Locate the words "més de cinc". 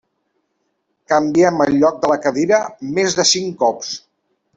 2.97-3.55